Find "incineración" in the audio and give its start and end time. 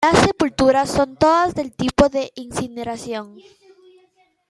2.33-3.35